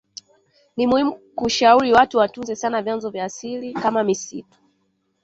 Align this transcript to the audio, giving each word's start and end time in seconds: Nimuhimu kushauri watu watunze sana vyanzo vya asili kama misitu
Nimuhimu 0.77 1.13
kushauri 1.35 1.93
watu 1.93 2.17
watunze 2.17 2.55
sana 2.55 2.81
vyanzo 2.81 3.09
vya 3.09 3.23
asili 3.25 3.73
kama 3.73 4.03
misitu 4.03 4.57